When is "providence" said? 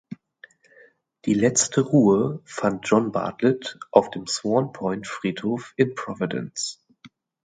5.93-6.79